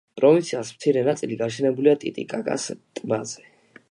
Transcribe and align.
პროვინციას 0.19 0.71
მცირე 0.77 1.03
ნაწილი 1.07 1.37
გაშენებულია 1.41 1.95
ტიტიკაკას 2.05 2.65
ტბაზე. 3.01 3.49